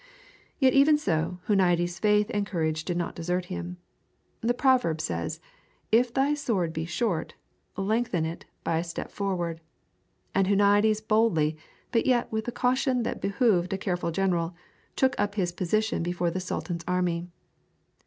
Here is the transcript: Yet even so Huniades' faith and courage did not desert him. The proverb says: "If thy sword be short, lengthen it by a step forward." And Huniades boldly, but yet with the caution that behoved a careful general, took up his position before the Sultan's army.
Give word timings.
Yet 0.57 0.73
even 0.73 0.97
so 0.97 1.37
Huniades' 1.47 1.99
faith 1.99 2.31
and 2.33 2.43
courage 2.43 2.85
did 2.85 2.97
not 2.97 3.13
desert 3.13 3.45
him. 3.53 3.77
The 4.39 4.55
proverb 4.55 4.99
says: 4.99 5.39
"If 5.91 6.11
thy 6.11 6.33
sword 6.33 6.73
be 6.73 6.85
short, 6.85 7.35
lengthen 7.77 8.25
it 8.25 8.45
by 8.63 8.79
a 8.79 8.83
step 8.83 9.11
forward." 9.11 9.61
And 10.33 10.47
Huniades 10.47 11.01
boldly, 11.01 11.55
but 11.91 12.07
yet 12.07 12.31
with 12.31 12.45
the 12.45 12.51
caution 12.51 13.03
that 13.03 13.21
behoved 13.21 13.73
a 13.73 13.77
careful 13.77 14.09
general, 14.09 14.55
took 14.95 15.13
up 15.19 15.35
his 15.35 15.51
position 15.51 16.01
before 16.01 16.31
the 16.31 16.39
Sultan's 16.39 16.83
army. 16.87 17.27